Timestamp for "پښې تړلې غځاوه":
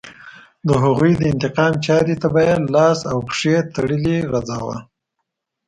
3.27-4.77